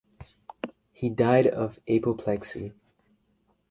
He 0.93 1.11
died 1.11 1.45
of 1.45 1.79
apoplexy. 1.87 2.73